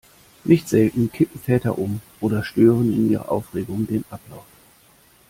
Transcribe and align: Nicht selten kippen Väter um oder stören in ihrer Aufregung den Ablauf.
Nicht 0.45 0.67
selten 0.67 1.11
kippen 1.11 1.39
Väter 1.39 1.77
um 1.77 2.01
oder 2.21 2.43
stören 2.43 2.91
in 2.91 3.11
ihrer 3.11 3.31
Aufregung 3.31 3.85
den 3.85 4.03
Ablauf. 4.09 4.47